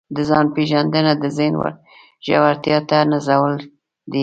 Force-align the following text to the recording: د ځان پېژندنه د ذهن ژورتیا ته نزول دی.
د 0.15 0.17
ځان 0.29 0.45
پېژندنه 0.55 1.13
د 1.23 1.25
ذهن 1.37 1.55
ژورتیا 2.25 2.77
ته 2.89 2.97
نزول 3.11 3.53
دی. 4.11 4.19